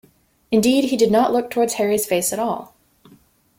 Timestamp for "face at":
2.07-2.39